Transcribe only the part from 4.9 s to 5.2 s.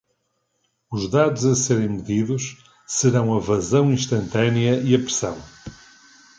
a